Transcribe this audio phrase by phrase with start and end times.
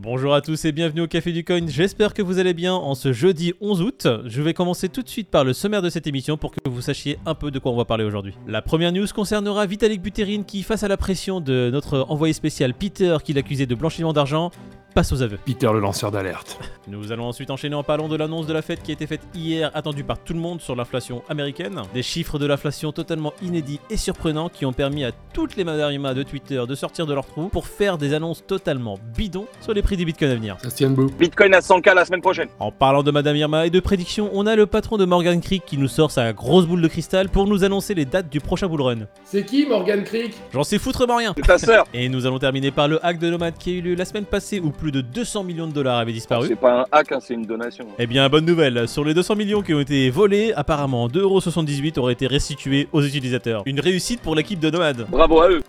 [0.00, 1.66] Bonjour à tous et bienvenue au Café du Coin.
[1.66, 4.06] J'espère que vous allez bien en ce jeudi 11 août.
[4.26, 6.80] Je vais commencer tout de suite par le sommaire de cette émission pour que vous
[6.80, 8.32] sachiez un peu de quoi on va parler aujourd'hui.
[8.46, 12.74] La première news concernera Vitalik Buterin qui, face à la pression de notre envoyé spécial
[12.74, 14.52] Peter qui l'accusait de blanchiment d'argent,
[14.94, 15.38] passe aux aveux.
[15.44, 16.58] Peter le lanceur d'alerte.
[16.86, 19.20] Nous allons ensuite enchaîner en parlant de l'annonce de la fête qui a été faite
[19.34, 21.82] hier, attendue par tout le monde sur l'inflation américaine.
[21.94, 26.14] Des chiffres de l'inflation totalement inédits et surprenants qui ont permis à toutes les madarimas
[26.14, 29.82] de Twitter de sortir de leur trou pour faire des annonces totalement bidons sur les
[29.82, 30.56] prix des bitcoins à venir.
[30.62, 31.10] Ça se tient debout.
[31.18, 32.48] Bitcoin à 100K la semaine prochaine.
[32.58, 35.64] En parlant de Madame Irma et de prédictions, on a le patron de Morgan Creek
[35.66, 38.66] qui nous sort sa grosse boule de cristal pour nous annoncer les dates du prochain
[38.66, 38.98] bull run.
[39.24, 40.34] C'est qui Morgan Creek?
[40.52, 41.34] J'en sais foutrement rien.
[41.36, 41.86] C'est ta sœur.
[41.92, 44.24] Et nous allons terminer par le hack de Nomad qui a eu lieu la semaine
[44.24, 46.46] passée où plus de 200 millions de dollars avaient disparu.
[46.48, 47.86] C'est pas un hack, hein, c'est une donation.
[47.98, 52.14] Eh bien, bonne nouvelle, sur les 200 millions qui ont été volés, apparemment 2,78€ auraient
[52.14, 53.62] été restitués aux utilisateurs.
[53.66, 55.06] Une réussite pour l'équipe de Nomad.
[55.10, 55.62] Bravo à eux.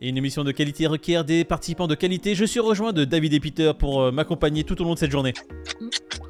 [0.00, 2.34] Et une émission de qualité requiert des participants de qualité.
[2.34, 5.10] Je suis rejoint de David et Peter pour euh, m'accompagner tout au long de cette
[5.10, 5.32] journée.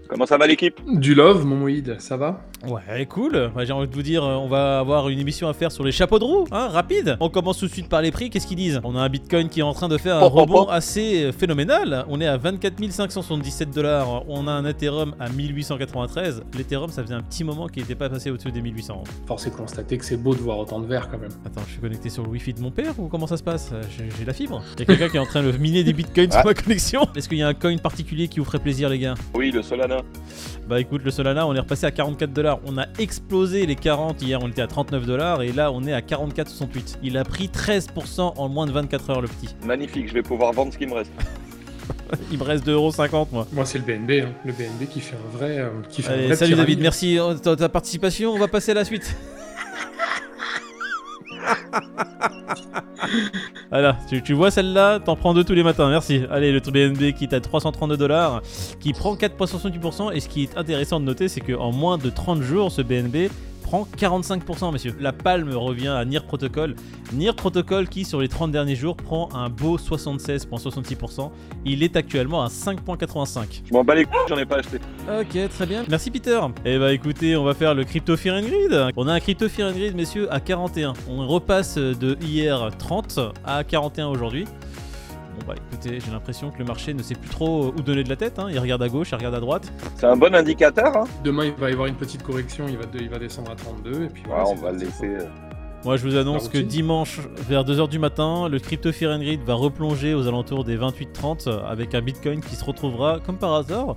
[0.09, 0.81] Comment ça va l'équipe?
[0.87, 2.41] Du love, mon moïd, ça va?
[2.67, 3.51] Ouais, cool.
[3.55, 5.85] Bah, J'ai envie de vous dire, euh, on va avoir une émission à faire sur
[5.85, 7.17] les chapeaux de roue, hein, rapide.
[7.21, 8.31] On commence tout de suite par les prix.
[8.31, 8.81] Qu'est-ce qu'ils disent?
[8.85, 10.69] On a un Bitcoin qui est en train de faire un Pop, pop, rebond pop.
[10.71, 12.05] assez euh, phénoménal.
[12.09, 14.23] On est à 24 577 dollars.
[14.29, 16.43] On a un Ethereum à 1893.
[16.57, 19.03] L'Ethereum, ça faisait un petit moment qu'il n'était pas passé au-dessus des 1800.
[19.27, 21.31] Force est de constater que c'est beau de voir autant de verre quand même.
[21.45, 23.71] Attends, je suis connecté sur le Wi-Fi de mon père ou comment ça se passe?
[23.73, 23.83] Euh,
[24.19, 24.63] J'ai la fibre.
[24.77, 27.03] Il y a quelqu'un qui est en train de miner des bitcoins sur ma connexion.
[27.17, 29.15] Est-ce qu'il y a un coin particulier qui vous ferait plaisir, les gars?
[29.35, 29.96] Oui, le Solana.
[30.69, 32.59] Bah écoute, le Solana, on est repassé à 44 dollars.
[32.67, 34.23] On a explosé les 40.
[34.23, 36.97] Hier, on était à 39 dollars et là, on est à 44,68.
[37.03, 39.55] Il a pris 13% en moins de 24 heures, le petit.
[39.65, 41.13] Magnifique, je vais pouvoir vendre ce qui me reste.
[42.31, 43.47] Il me reste 2,50€ moi.
[43.53, 44.33] Moi, c'est le BNB, hein.
[44.45, 45.59] le BNB qui fait un vrai.
[45.59, 46.79] euh, qui fait un Allez, vrai salut pyramide.
[46.79, 48.33] David, merci de ta participation.
[48.33, 49.15] On va passer à la suite.
[53.71, 56.23] Voilà, tu, tu vois celle-là, t'en prends deux tous les matins, merci.
[56.31, 58.43] Allez, le BNB qui est à 332 dollars,
[58.81, 60.13] qui prend 4,68%.
[60.15, 63.31] Et ce qui est intéressant de noter, c'est qu'en moins de 30 jours, ce BNB
[63.67, 64.95] prend 45%, messieurs.
[65.01, 66.77] La palme revient à NIR Protocol.
[67.13, 71.33] NIR Protocol qui, sur les 30 derniers jours, prend un beau 76,66%.
[71.65, 73.63] Il est actuellement à 5,85%.
[73.65, 74.79] Je m'en bats les couilles, j'en ai pas acheté.
[75.09, 75.83] Ok, très bien.
[75.89, 76.39] Merci Peter.
[76.65, 78.93] Eh bah écoutez, on va faire le Crypto Fear and Grid.
[78.97, 80.93] On a un Crypto Fear and Grid, messieurs, à 41.
[81.11, 84.45] On repasse de hier 30 à 41 aujourd'hui.
[85.39, 88.09] Bon bah écoutez, j'ai l'impression que le marché ne sait plus trop où donner de
[88.09, 88.39] la tête.
[88.39, 88.47] hein.
[88.51, 89.71] Il regarde à gauche, il regarde à droite.
[89.97, 92.85] C'est un bon indicateur, hein Demain, il va y avoir une petite correction, il va,
[92.99, 94.05] il va descendre à 32.
[94.05, 95.07] Et puis Ouais, voilà, on c'est va le laisser.
[95.09, 95.27] euh.
[95.85, 99.43] Moi je vous annonce que dimanche vers 2h du matin, le Crypto Fear and Grid
[99.45, 103.97] va replonger aux alentours des 28-30 avec un Bitcoin qui se retrouvera, comme par hasard,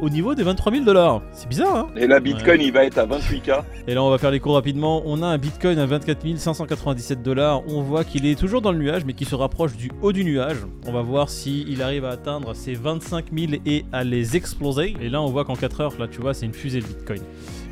[0.00, 1.22] au niveau des 23 000 dollars.
[1.32, 3.62] C'est bizarre hein Et la Bitcoin, il va être à 28K.
[3.86, 5.02] Et là, on va faire les cours rapidement.
[5.04, 7.62] On a un Bitcoin à 24 597 dollars.
[7.68, 10.24] On voit qu'il est toujours dans le nuage, mais qu'il se rapproche du haut du
[10.24, 10.58] nuage.
[10.86, 14.94] On va voir s'il arrive à atteindre ces 25 000 et à les exploser.
[15.00, 17.20] Et là, on voit qu'en 4 heures, là, tu vois, c'est une fusée le Bitcoin.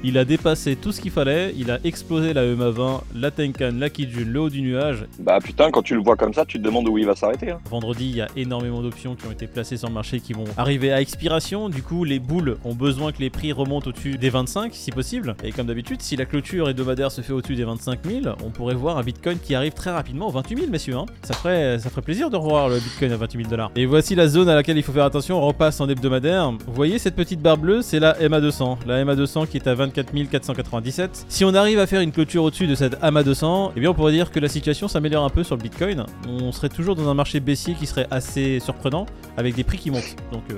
[0.05, 1.53] Il a dépassé tout ce qu'il fallait.
[1.57, 5.05] Il a explosé la EMA 20, la Tenkan, la Kijun, le haut du nuage.
[5.19, 7.51] Bah putain, quand tu le vois comme ça, tu te demandes où il va s'arrêter.
[7.51, 7.59] Hein.
[7.69, 10.45] Vendredi, il y a énormément d'options qui ont été placées sur le marché qui vont
[10.57, 11.69] arriver à expiration.
[11.69, 15.35] Du coup, les boules ont besoin que les prix remontent au-dessus des 25 si possible.
[15.43, 18.75] Et comme d'habitude, si la clôture hebdomadaire se fait au-dessus des 25 000, on pourrait
[18.77, 20.97] voir un Bitcoin qui arrive très rapidement aux 28 000, messieurs.
[20.97, 21.07] hein.
[21.23, 23.73] Ça, ferait, ça ferait plaisir de revoir le Bitcoin à 28 000 dollars.
[23.75, 25.39] Et voici la zone à laquelle il faut faire attention.
[25.43, 26.53] On repasse en hebdomadaire.
[26.53, 28.79] Vous voyez cette petite barre bleue, c'est la MA200.
[28.87, 31.27] La MA200 qui est à 24 497.
[31.29, 34.13] Si on arrive à faire une clôture au-dessus de cette MA200, eh bien on pourrait
[34.13, 36.05] dire que la situation s'améliore un peu sur le Bitcoin.
[36.29, 39.07] On serait toujours dans un marché baissier qui serait assez surprenant
[39.37, 40.17] avec des prix qui montent.
[40.33, 40.57] Donc euh,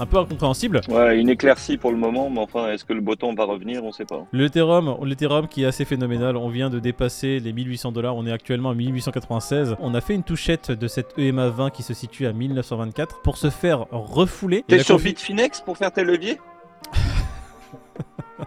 [0.00, 0.80] un peu incompréhensible.
[0.88, 3.84] Ouais, une éclaircie pour le moment, mais enfin, est-ce que le botton va revenir?
[3.84, 4.26] On sait pas.
[4.32, 8.32] L'Ethereum, l'Ethereum qui est assez phénoménal, on vient de dépasser les 1800 dollars, on est
[8.32, 9.76] actuellement à 1896.
[9.80, 13.36] On a fait une touchette de cette EMA 20 qui se situe à 1924 pour
[13.36, 14.64] se faire refouler.
[14.66, 16.38] T'es sur confi- Bitfinex pour faire tes leviers?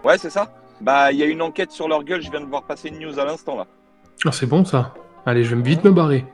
[0.04, 2.46] Ouais, c'est ça Bah, il y a une enquête sur leur gueule, je viens de
[2.46, 3.66] voir passer une news à l'instant là.
[4.24, 4.94] Ah, c'est bon ça.
[5.26, 6.24] Allez, je vais vite me barrer.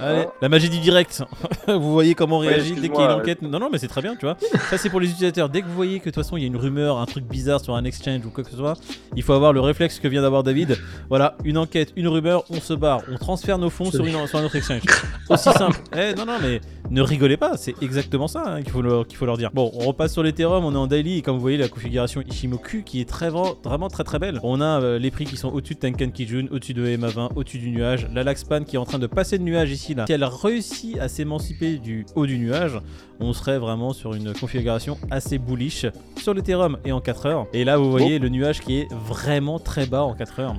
[0.00, 1.22] Allez, la magie du direct.
[1.68, 3.42] vous voyez comment on Ouais, réagit dès qu'il y a une enquête.
[3.42, 4.36] Non, non, mais c'est très bien, tu vois.
[4.70, 5.48] Ça, c'est pour les utilisateurs.
[5.48, 7.24] Dès que vous voyez que de toute façon, il y a une rumeur, un truc
[7.24, 8.74] bizarre sur un exchange ou quoi que ce soit,
[9.16, 10.78] il faut avoir le réflexe que vient d'avoir David.
[11.08, 13.02] Voilà, une enquête, une rumeur, on se barre.
[13.12, 14.82] On transfère nos fonds sur, une- sur un autre exchange.
[15.28, 15.78] Aussi simple.
[15.96, 16.60] Eh, non, non, mais
[16.90, 17.56] ne rigolez pas.
[17.58, 19.50] C'est exactement ça hein, qu'il faut, leur- qu'il faut leur dire.
[19.52, 20.64] Bon, on repasse sur l'Ethereum.
[20.64, 21.18] On est en daily.
[21.18, 24.40] Et comme vous voyez, la configuration Ishimoku qui est très, vra- vraiment très très belle.
[24.42, 27.58] On a euh, les prix qui sont au-dessus de Tenkan Kijun, au-dessus de EMA20, au-dessus
[27.58, 28.08] du nuage.
[28.14, 31.08] La Laxpan qui est en train de passer le nuage ici Si elle réussit à
[31.08, 32.78] s'émanciper du haut du nuage,
[33.20, 35.86] on serait vraiment sur une configuration assez bullish
[36.16, 37.46] sur l'Ethereum et en 4 heures.
[37.52, 40.54] Et là, vous voyez le nuage qui est vraiment très bas en 4 heures.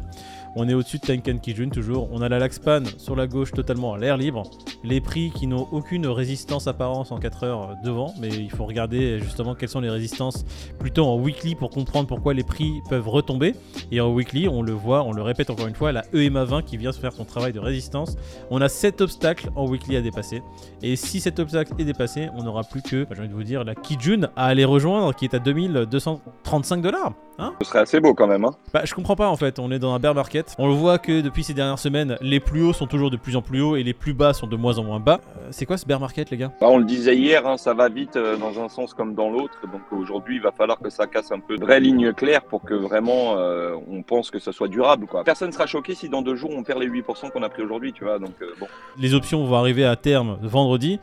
[0.55, 2.09] On est au-dessus de Tenkan Kijun toujours.
[2.11, 4.44] On a la Laxpan sur la gauche totalement à l'air libre.
[4.83, 9.19] Les prix qui n'ont aucune résistance apparence en 4 heures devant, mais il faut regarder
[9.19, 10.45] justement quelles sont les résistances
[10.77, 13.55] plutôt en weekly pour comprendre pourquoi les prix peuvent retomber.
[13.91, 16.61] Et en weekly, on le voit, on le répète encore une fois, la EMA 20
[16.61, 18.15] qui vient se faire son travail de résistance.
[18.51, 20.44] On a 7 obstacles en weekly à dépasser.
[20.83, 23.44] Et si cet obstacle est dépassé, on n'aura plus que, bah, j'ai envie de vous
[23.44, 27.13] dire, la Kijun à aller rejoindre qui est à 2235 dollars.
[27.39, 28.45] Hein Ce serait assez beau quand même.
[28.45, 28.51] Hein.
[28.71, 30.42] bah, je comprends pas en fait, on est dans un bear market.
[30.57, 33.35] On le voit que depuis ces dernières semaines, les plus hauts sont toujours de plus
[33.35, 35.19] en plus hauts et les plus bas sont de moins en moins bas.
[35.37, 36.51] Euh, c'est quoi ce bear market, les gars?
[36.61, 39.29] Bah, on le disait hier, hein, ça va vite euh, dans un sens comme dans
[39.29, 39.57] l'autre.
[39.71, 42.61] Donc aujourd'hui, il va falloir que ça casse un peu de vraies lignes claires pour
[42.63, 45.05] que vraiment euh, on pense que ça soit durable.
[45.07, 45.23] Quoi.
[45.23, 47.93] Personne sera choqué si dans deux jours on perd les 8% qu'on a pris aujourd'hui,
[47.93, 48.19] tu vois.
[48.19, 48.67] Donc bon.
[48.97, 50.99] Les options vont arriver à terme vendredi.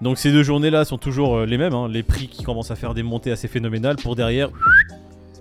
[0.00, 1.74] Donc ces deux journées-là sont toujours les mêmes.
[1.74, 1.86] hein.
[1.90, 4.48] Les prix qui commencent à faire des montées assez phénoménales pour derrière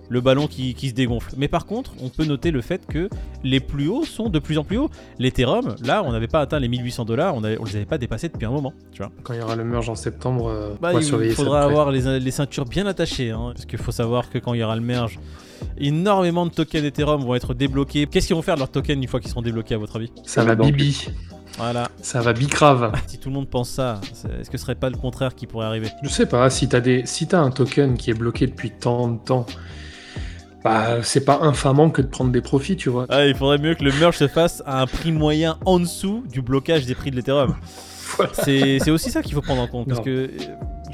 [0.10, 1.34] le ballon qui, qui se dégonfle.
[1.38, 3.10] Mais par contre, on peut noter le fait que
[3.44, 4.90] les plus hauts sont de plus en plus hauts.
[5.20, 8.28] L'Ethereum, là, on n'avait pas atteint les 1800 dollars, on, on les avait pas dépassés
[8.30, 9.12] depuis un moment, tu vois.
[9.24, 11.92] Quand il y aura le merge en septembre, euh, Bah, on va il faudra avoir
[11.92, 14.76] les, les ceintures bien attachées, hein, parce qu'il faut savoir que quand il y aura
[14.76, 15.20] le merge,
[15.78, 18.08] énormément de tokens Ethereum vont être débloqués.
[18.08, 20.12] Qu'est-ce qu'ils vont faire de leurs tokens une fois qu'ils seront débloqués, à votre avis?
[20.26, 21.08] Ça va bibi,
[21.58, 21.90] Voilà.
[22.02, 22.92] ça va bicrave.
[23.08, 24.00] Si tout le monde pense ça,
[24.40, 25.90] est-ce que ce serait pas le contraire qui pourrait arriver?
[26.04, 27.04] Je sais pas, si t'as des...
[27.06, 29.46] si t'as un token qui est bloqué depuis tant de temps,
[30.64, 33.06] bah c'est pas infamant que de prendre des profits, tu vois.
[33.10, 36.24] Ah, il faudrait mieux que le merge se fasse à un prix moyen en dessous
[36.32, 37.56] du blocage des prix de l'Ethereum.
[38.18, 38.34] Voilà.
[38.34, 40.32] C'est aussi ça qu'il faut prendre en compte parce que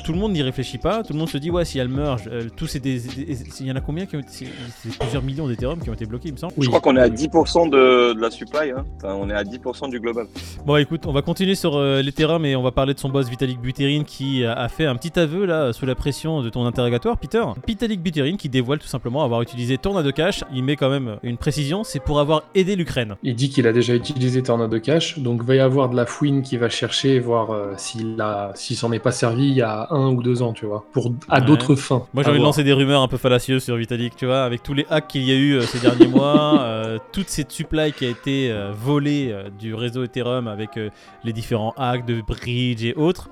[0.06, 1.02] tout le monde n'y réfléchit pas.
[1.04, 3.00] Tout le monde se dit, ouais, s'il y a le merge, euh, tous ces des-
[3.00, 4.30] des- il y en a combien qui ont été.
[4.32, 4.46] C'est
[4.84, 6.54] c'est plusieurs millions d'Ethereum qui ont été bloqués, il me semble.
[6.58, 6.66] Oui.
[6.66, 8.70] Je crois qu'on est à 10% de, de la supply.
[8.72, 8.86] Hein.
[8.98, 10.28] Enfin, on est à 10% du global.
[10.66, 13.28] Bon, écoute, on va continuer sur euh, l'Ethereum et on va parler de son boss
[13.30, 16.66] Vitalik Buterin qui a, a fait un petit aveu là sous la pression de ton
[16.66, 17.44] interrogatoire, Peter.
[17.68, 20.44] Vitalik Buterin qui dévoile tout simplement avoir utilisé Tornado Cash.
[20.54, 23.16] Il met quand même une précision, c'est pour avoir aidé l'Ukraine.
[23.24, 26.44] Il dit qu'il a déjà utilisé Tornado Cash, donc va y avoir de la fouine
[26.44, 29.88] qui va chercher, voir euh, s'il a, s'il s'en est pas servi il y a
[29.96, 31.46] un ou deux ans, tu vois, pour à Ouais.
[31.46, 32.06] d'autres fins.
[32.14, 34.62] Moi j'ai envie de lancer des rumeurs un peu fallacieuses sur Vitalik, tu vois, avec
[34.64, 37.92] tous les hacks qu'il y a eu euh, ces derniers mois, euh, toute cette supply
[37.94, 40.90] qui a été euh, volée euh, du réseau Ethereum avec euh,
[41.24, 43.30] les différents hacks de bridge et autres.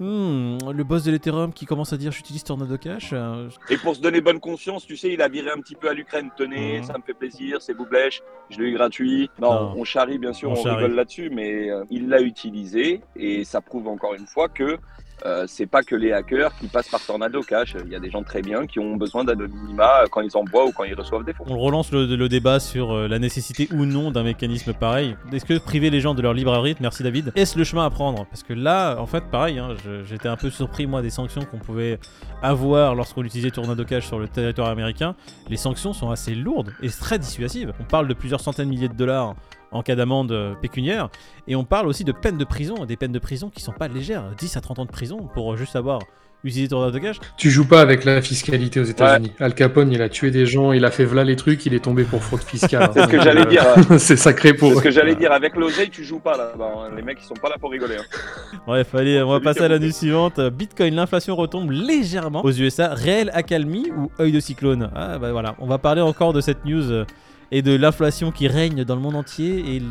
[0.00, 3.10] Hmm, le boss de l'Ethereum qui commence à dire j'utilise Tornado Cash.
[3.12, 5.88] euh, Et pour se donner bonne conscience, tu sais, il a viré un petit peu
[5.88, 6.30] à l'Ukraine.
[6.36, 6.84] Tenez, Mhm.
[6.84, 9.28] ça me fait plaisir, c'est Boublèche, je l'ai eu gratuit.
[9.40, 9.74] Non, Non.
[9.76, 10.76] on charrie bien sûr, On on, charrie.
[10.84, 14.78] rigole là-dessus, mais euh, il l'a utilisé et ça prouve encore une fois que
[15.24, 17.76] euh, c'est pas que les hackers qui passent par Tornado Cash.
[17.84, 20.72] Il y a des gens très bien qui ont besoin d'anonymat quand ils envoient ou
[20.72, 21.44] quand ils reçoivent des fonds.
[21.48, 25.16] On relance le, débat sur euh, la nécessité ou non d'un mécanisme pareil.
[25.32, 27.90] Est-ce que priver les gens de leur libre arbitre, merci David, est-ce le chemin à
[27.90, 28.26] prendre?
[28.26, 29.74] Parce que là, en fait, pareil, hein,
[30.04, 31.98] j'étais un peu surpris moi des sanctions qu'on pouvait
[32.42, 35.14] avoir lorsqu'on utilisait Tornado Cash sur le territoire américain.
[35.48, 37.72] Les sanctions sont assez lourdes et très dissuasives.
[37.80, 39.34] On parle de plusieurs centaines de milliers de dollars
[39.72, 41.08] en cas d'amende euh, pécuniaire
[41.46, 43.88] et on parle aussi de peines de prison, des peines de prison qui sont pas
[43.88, 46.00] légères, 10 à 30 ans de prison pour euh, juste avoir
[46.44, 47.16] utilisé Tornado Cash.
[47.36, 49.32] Tu joues pas avec la fiscalité aux États-Unis.
[49.40, 51.80] Al Capone, il a tué des gens, il a fait v'là les trucs, il est
[51.82, 52.90] tombé pour fraude fiscale.
[52.94, 53.64] C'est ce que j'allais euh, dire.
[53.98, 55.32] c'est sacré pour C'est ce que j'allais dire.
[55.32, 56.52] Avec l'oseille, tu joues pas là.
[56.56, 57.96] Bah, les mecs, ils sont pas là pour rigoler.
[57.96, 58.58] hein.
[58.66, 59.86] Bref, allez, on va passer à la monté.
[59.86, 60.40] news suivante.
[60.40, 62.94] Bitcoin, l'inflation retombe légèrement aux USA.
[62.94, 64.90] Réelle accalmie ou œil de cyclone?
[64.94, 67.04] Ah bah voilà, on va parler encore de cette news euh,
[67.50, 69.82] et de l'inflation qui règne dans le monde entier et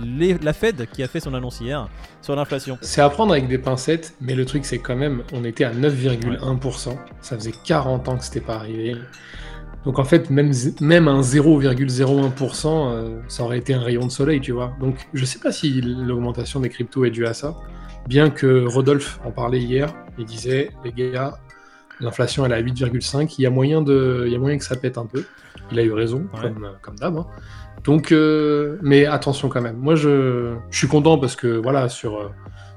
[0.41, 1.87] la Fed qui a fait son annonce hier
[2.21, 2.77] sur l'inflation.
[2.81, 5.73] C'est à prendre avec des pincettes, mais le truc c'est quand même, on était à
[5.73, 6.97] 9,1%.
[7.21, 8.95] Ça faisait 40 ans que c'était pas arrivé.
[9.85, 10.51] Donc en fait, même,
[10.81, 14.73] même un 0,01%, euh, ça aurait été un rayon de soleil, tu vois.
[14.81, 17.55] Donc je sais pas si l'augmentation des cryptos est due à ça.
[18.07, 21.37] Bien que Rodolphe en parlait hier, il disait, les gars,
[22.01, 25.23] l'inflation elle est à 8,5, il il y a moyen que ça pète un peu.
[25.71, 26.41] Il a eu raison, Ouais.
[26.53, 27.17] comme, euh, comme d'hab.
[27.17, 27.25] hein.
[27.83, 29.77] Donc, euh, mais attention quand même.
[29.77, 32.29] Moi, je, je suis content parce que voilà, sur, euh,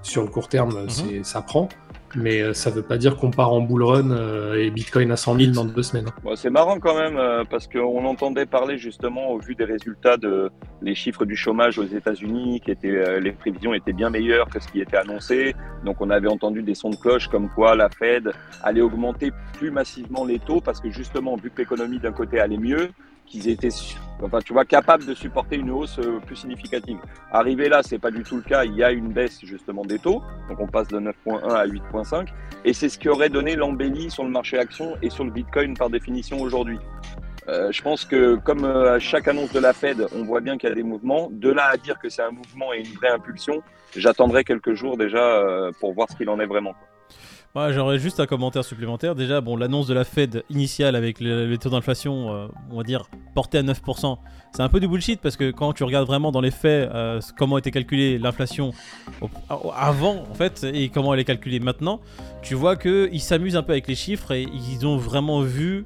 [0.03, 1.69] sur le court terme, c'est, ça prend.
[2.15, 5.17] Mais euh, ça veut pas dire qu'on part en bull run euh, et Bitcoin à
[5.17, 6.07] 100 000 dans deux semaines.
[6.35, 10.51] C'est marrant quand même euh, parce qu'on entendait parler justement au vu des résultats de
[10.95, 14.81] chiffres du chômage aux États-Unis, qui étaient les prévisions étaient bien meilleures que ce qui
[14.81, 15.55] était annoncé.
[15.85, 19.71] Donc on avait entendu des sons de cloche comme quoi la Fed allait augmenter plus
[19.71, 22.89] massivement les taux parce que justement vu que l'économie d'un côté allait mieux,
[23.31, 23.71] qu'ils étaient
[24.23, 26.99] enfin tu vois capables de supporter une hausse euh, plus significative.
[27.33, 28.65] Arrivé là, c'est pas du tout le cas.
[28.65, 32.29] Il y a une baisse justement des taux, donc on passe de 9.1 à 8.5,
[32.65, 35.77] et c'est ce qui aurait donné l'embellie sur le marché action et sur le Bitcoin
[35.77, 36.79] par définition aujourd'hui.
[37.49, 40.59] Euh, je pense que comme euh, à chaque annonce de la Fed, on voit bien
[40.59, 41.29] qu'il y a des mouvements.
[41.31, 43.63] De là à dire que c'est un mouvement et une vraie impulsion,
[43.97, 45.43] j'attendrai quelques jours déjà
[45.81, 46.75] pour voir ce qu'il en est vraiment.
[47.57, 49.17] Moi, j'aurais juste un commentaire supplémentaire.
[49.17, 52.85] Déjà, bon, l'annonce de la Fed initiale avec le- les taux d'inflation, euh, on va
[52.85, 53.03] dire,
[53.35, 54.19] portés à 9%,
[54.53, 57.21] c'est un peu du bullshit parce que quand tu regardes vraiment dans les faits euh,
[57.37, 58.73] comment était calculée l'inflation
[59.77, 62.01] avant, en fait, et comment elle est calculée maintenant,
[62.43, 65.85] tu vois qu'ils s'amusent un peu avec les chiffres et ils ont vraiment vu.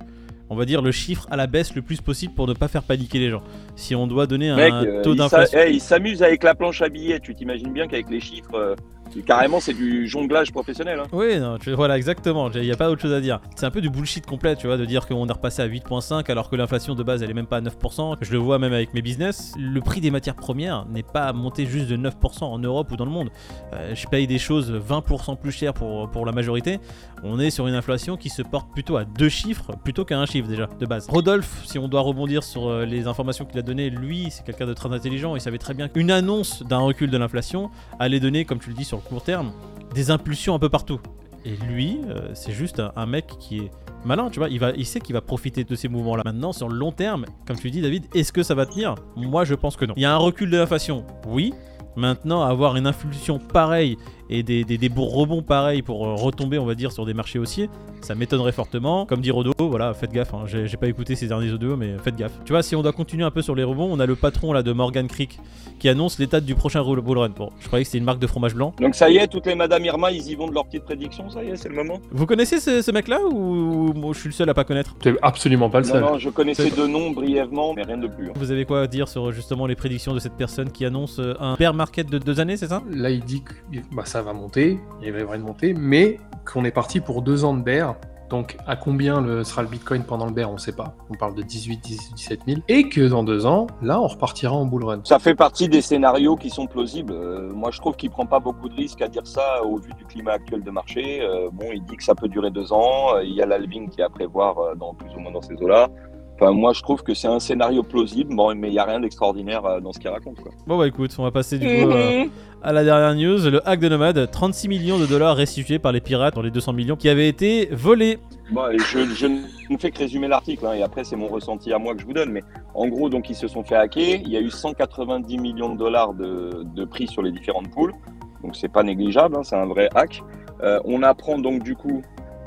[0.50, 2.82] On va dire le chiffre à la baisse le plus possible pour ne pas faire
[2.82, 3.42] paniquer les gens.
[3.76, 5.58] Si on doit donner un Mec, euh, taux d'inflation.
[5.64, 7.18] eh, il s'amuse avec la planche à billets.
[7.18, 8.74] Tu t'imagines bien qu'avec les chiffres, euh,
[9.22, 11.00] carrément, c'est du jonglage professionnel.
[11.00, 11.06] hein.
[11.12, 12.50] Oui, non, tu- voilà, exactement.
[12.52, 13.40] Il n'y a pas autre chose à dire.
[13.56, 16.30] C'est un peu du bullshit complet, tu vois, de dire qu'on est repassé à 8,5
[16.30, 18.16] alors que l'inflation de base elle est même pas à 9%.
[18.20, 19.54] Je le vois même avec mes business.
[19.58, 23.04] Le prix des matières premières n'est pas monté juste de 9% en Europe ou dans
[23.04, 23.30] le monde.
[23.74, 26.80] Euh, je paye des choses 20% plus chères pour, pour la majorité.
[27.22, 30.26] On est sur une inflation qui se porte plutôt à deux chiffres plutôt qu'à un
[30.26, 31.08] chiffre déjà, de base.
[31.08, 34.66] Rodolphe, si on doit rebondir sur euh, les informations qu'il a données, lui, c'est quelqu'un
[34.66, 35.34] de très intelligent.
[35.34, 38.74] Il savait très bien qu'une annonce d'un recul de l'inflation allait donner, comme tu le
[38.74, 39.52] dis, sur le court terme,
[39.94, 41.00] des impulsions un peu partout.
[41.44, 43.70] Et lui, euh, c'est juste un, mec qui est
[44.04, 44.48] malin, tu vois.
[44.48, 46.22] Il, va, sait qu'il va profiter de ces mouvements-là.
[46.24, 48.94] Maintenant, sur le long terme, comme tu dis, David, est-ce que ça va tenir?
[49.16, 49.94] Moi, je pense que non.
[49.96, 51.52] Il y a un recul de l'inflation, oui.
[51.96, 53.96] Maintenant, avoir une inflation pareille
[54.30, 57.14] et des, des, des beaux rebonds pareils pour euh, retomber, on va dire, sur des
[57.14, 57.68] marchés haussiers,
[58.00, 59.06] ça m'étonnerait fortement.
[59.06, 60.32] Comme dit Rodo, voilà, faites gaffe.
[60.34, 60.44] hein.
[60.46, 62.32] J'ai pas écouté ces derniers audios, mais faites gaffe.
[62.44, 64.52] Tu vois, si on doit continuer un peu sur les rebonds, on a le patron
[64.52, 65.38] là de Morgan Creek
[65.78, 67.30] qui annonce l'état du prochain bull run.
[67.30, 68.72] Bon, je croyais que c'était une marque de fromage blanc.
[68.80, 71.28] Donc ça y est, toutes les Madame Irma, ils y vont de leur petite prédiction.
[71.30, 71.98] Ça y est, c'est le moment.
[72.10, 74.94] Vous connaissez ce, ce mec-là ou moi, je suis le seul à pas connaître?
[75.00, 76.00] T'es absolument pas le seul.
[76.02, 78.28] non, je connaissais deux noms brièvement, mais rien de plus.
[78.28, 78.32] hein.
[78.36, 81.34] Vous avez quoi à dire sur justement les prédictions de cette personne qui annonce euh,
[81.40, 82.82] un bear market de deux années, c'est ça?
[82.90, 83.52] Là, il dit que
[83.92, 87.20] bah, ça va monter, il va y avoir une montée, mais qu'on est parti pour
[87.20, 87.96] deux ans de bear.
[88.30, 90.94] Donc, à combien le, sera le Bitcoin pendant le bear, on sait pas.
[91.10, 92.60] On parle de 18, 18 17 000.
[92.68, 95.00] Et que dans deux ans, là, on repartira en bull run.
[95.02, 97.12] Ça fait partie des scénarios qui sont plausibles.
[97.12, 99.92] Euh, moi, je trouve qu'il prend pas beaucoup de risques à dire ça au vu
[99.94, 101.20] du climat actuel de marché.
[101.20, 103.16] Euh, bon, il dit que ça peut durer deux ans.
[103.16, 105.54] Euh, Il y a l'Alving qui est à prévoir dans plus ou moins dans ces
[105.54, 105.88] eaux-là.
[106.36, 108.98] Enfin, moi, je trouve que c'est un scénario plausible, bon, mais il n'y a rien
[108.98, 110.40] d'extraordinaire euh, dans ce qu'il raconte.
[110.40, 110.50] Quoi.
[110.66, 112.24] Bon bah écoute, on va passer du coup euh,
[112.60, 113.50] à la dernière news.
[113.50, 116.72] Le hack de Nomad, 36 millions de dollars restitués par les pirates dans les 200
[116.72, 118.18] millions qui avaient été volés.
[118.50, 121.72] Bon, et je, je ne fais que résumer l'article, hein, et après c'est mon ressenti
[121.72, 122.42] à moi que je vous donne, mais
[122.74, 125.78] en gros, donc ils se sont fait hacker, il y a eu 190 millions de
[125.78, 127.94] dollars de, de prix sur les différentes poules,
[128.42, 130.22] donc c'est pas négligeable, hein, c'est un vrai hack.
[130.62, 132.02] Euh, on apprend donc du coup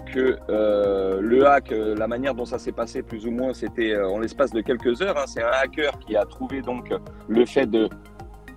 [0.07, 3.91] que euh, le hack, euh, la manière dont ça s'est passé plus ou moins, c'était
[3.91, 6.93] euh, en l'espace de quelques heures, hein, c'est un hacker qui a trouvé donc
[7.27, 7.89] le fait de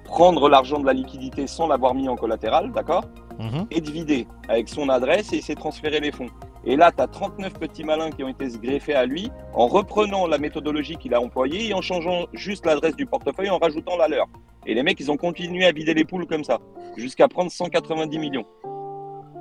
[0.05, 3.05] prendre l'argent de la liquidité sans l'avoir mis en collatéral, d'accord?
[3.39, 3.67] Mhm.
[3.71, 6.27] et de vider avec son adresse et il s'est transféré les fonds.
[6.67, 10.27] Et là, tu as 39 petits malins qui ont été greffés à lui en reprenant
[10.27, 14.09] la méthodologie qu'il a employée et en changeant juste l'adresse du portefeuille en rajoutant la
[14.09, 14.27] leur.
[14.67, 16.59] Et les mecs, ils ont continué à vider les poules comme ça,
[16.99, 18.45] jusqu'à prendre 190 millions.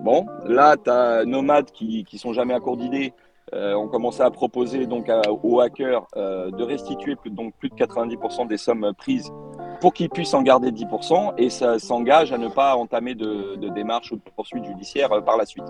[0.02, 3.14] Bon, là, tu as Nomades qui, qui sont jamais à court d'idées.
[3.56, 5.10] Euh, ont commencé à proposer donc
[5.42, 9.32] aux hackers euh, de restituer plus, donc plus de 90% des sommes prises
[9.82, 13.70] pour qu'ils puissent en garder 10% et ça s'engage à ne pas entamer de, de
[13.70, 15.64] démarches ou de poursuites judiciaires euh, par la suite.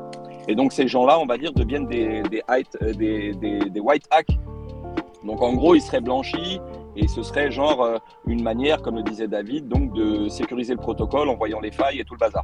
[0.50, 4.38] Et donc ces gens-là, on va dire, deviennent des- des white hacks.
[5.24, 6.60] Donc en gros, ils seraient blanchis
[7.00, 10.80] et ce serait genre euh, une manière, comme le disait David, donc de sécuriser le
[10.80, 12.44] protocole en voyant les failles et tout le bazar.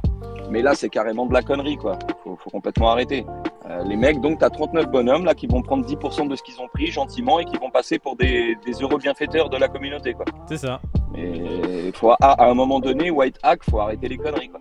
[0.50, 1.98] Mais là, c'est carrément de la connerie, quoi.
[2.22, 3.26] Faut, faut complètement arrêter.
[3.68, 6.42] Euh, les mecs, donc, tu as 39 bonhommes là qui vont prendre 10% de ce
[6.42, 9.68] qu'ils ont pris gentiment et qui vont passer pour des, des heureux bienfaiteurs de la
[9.68, 10.24] communauté, quoi.
[10.48, 10.80] C'est ça.
[11.12, 14.48] Mais faut, à, à un moment donné, white hack, faut arrêter les conneries.
[14.48, 14.60] Quoi.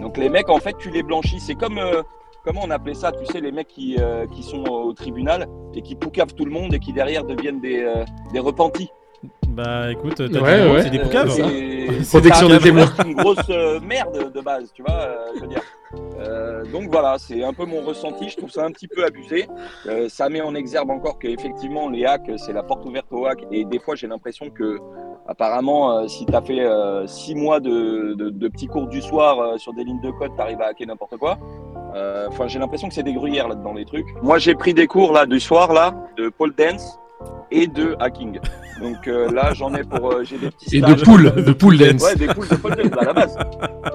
[0.00, 1.40] Donc les mecs, en fait, tu les blanchis.
[1.40, 2.02] C'est comme, euh,
[2.44, 5.82] comment on appelait ça, tu sais, les mecs qui, euh, qui sont au tribunal et
[5.82, 8.90] qui poucavent tout le monde et qui derrière deviennent des, euh, des repentis.
[9.48, 10.82] Bah écoute, t'as dit Ouais, ouais.
[10.82, 11.28] c'est des poucaves.
[12.10, 12.86] Protection des témoins.
[12.96, 15.62] C'est une grosse euh, merde de base, tu vois, euh, je veux dire.
[16.20, 18.28] Euh, donc voilà, c'est un peu mon ressenti.
[18.28, 19.48] Je trouve ça un petit peu abusé.
[19.86, 23.44] Euh, ça met en exergue encore qu'effectivement, les hacks, c'est la porte ouverte aux hacks.
[23.50, 24.78] Et des fois, j'ai l'impression que,
[25.26, 29.02] apparemment, euh, si tu as fait euh, six mois de, de- de petits cours du
[29.02, 31.38] soir euh, sur des lignes de code, tu arrives à hacker n'importe quoi.
[31.96, 34.06] Euh, Enfin, j'ai l'impression que c'est des gruyères là-dedans, les trucs.
[34.22, 36.98] Moi, j'ai pris des cours là du soir là de pole dance
[37.50, 38.38] et de hacking.
[38.80, 41.02] Donc euh, là, j'en ai pour euh, j'ai des petits Et de stages.
[41.02, 42.02] poule, de poule dance.
[42.02, 43.36] Ouais, des poules de pole dance à la base.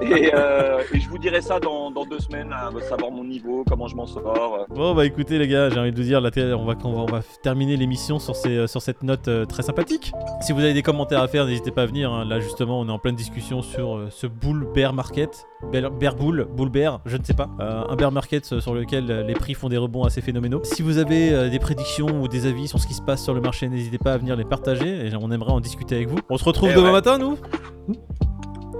[0.02, 3.64] Et, euh, et je vous dirai ça dans, dans deux semaines, là, savoir mon niveau,
[3.68, 4.66] comment je m'en sors.
[4.70, 6.98] Bon bah écoutez les gars, j'ai envie de vous dire, la on, va, on, va,
[7.00, 10.12] on va terminer l'émission sur, ces, sur cette note euh, très sympathique.
[10.42, 12.12] Si vous avez des commentaires à faire, n'hésitez pas à venir.
[12.12, 12.24] hein.
[12.24, 15.46] Là justement, on est en pleine discussion sur euh, ce bull bear market.
[15.72, 17.48] Bear, bull, bull bear, je ne sais pas.
[17.60, 20.60] Euh, un bear market euh, sur lequel euh, les prix font des rebonds assez phénoménaux.
[20.64, 23.34] Si vous avez euh, des prédictions ou des avis sur ce qui se passe sur
[23.34, 26.18] le marché, n'hésitez pas à venir les partager et on aimerait en discuter avec vous.
[26.30, 26.92] On se retrouve Eh demain ouais.
[26.92, 27.36] matin nous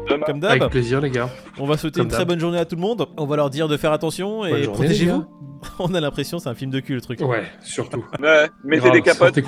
[0.08, 0.24] Demain.
[0.24, 0.70] comme Avec d'hab.
[0.70, 1.28] plaisir, les gars.
[1.58, 3.06] On va souhaiter Comme une très bonne journée à tout le monde.
[3.18, 5.24] On va leur dire de faire attention et protégez-vous.
[5.80, 7.20] On a l'impression c'est un film de cul le truc.
[7.20, 8.04] Ouais, surtout.
[8.22, 9.38] Ouais, mettez Grave, des capotes.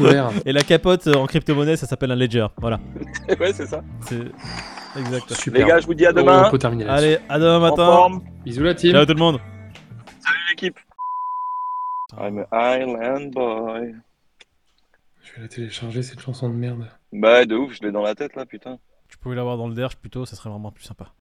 [0.45, 2.47] Et la capote en crypto-monnaie, ça s'appelle un ledger.
[2.61, 2.81] Voilà.
[3.41, 3.83] ouais, c'est ça.
[4.01, 4.19] C'est
[4.97, 5.35] exact.
[5.35, 5.61] Super.
[5.61, 6.45] Les gars, je vous dis à demain.
[6.47, 7.07] on peut terminer là-dessus.
[7.07, 7.87] Allez, à demain en matin.
[7.87, 8.23] forme.
[8.45, 8.93] Bisous la team.
[8.93, 9.41] Ciao tout le monde.
[10.21, 10.79] Salut l'équipe.
[12.19, 13.95] I'm a Island Boy.
[15.23, 16.89] Je vais la télécharger cette chanson de merde.
[17.13, 18.79] Bah, de ouf, je l'ai dans la tête là, putain.
[19.09, 21.13] Tu pouvais l'avoir dans le derge plutôt, ça serait vraiment plus sympa.